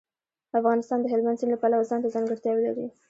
افغانستان 0.59 0.99
د 1.01 1.05
هلمند 1.13 1.39
سیند 1.39 1.51
له 1.53 1.59
پلوه 1.61 1.87
ځانته 1.89 2.13
ځانګړتیاوې 2.15 2.61
لري. 2.67 2.85